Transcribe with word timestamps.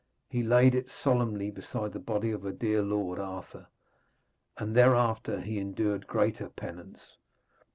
He 0.31 0.41
laid 0.41 0.73
it 0.73 0.89
solemnly 0.89 1.51
beside 1.51 1.93
the 1.93 1.99
body 1.99 2.31
of 2.31 2.41
her 2.41 2.51
dear 2.51 2.81
lord 2.81 3.19
Arthur, 3.19 3.67
and 4.57 4.75
thereafter 4.75 5.39
he 5.41 5.59
endured 5.59 6.07
greater 6.07 6.49
penance. 6.49 7.17